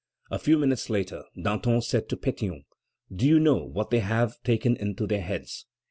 A 0.31 0.39
few 0.39 0.57
minutes 0.57 0.89
later, 0.89 1.25
Danton 1.39 1.79
said 1.83 2.09
to 2.09 2.17
Pétion: 2.17 2.65
"Do 3.15 3.27
you 3.27 3.39
know 3.39 3.63
what 3.63 3.91
they 3.91 3.99
have 3.99 4.41
taken 4.41 4.75
into 4.75 5.05
their 5.05 5.21
heads? 5.21 5.67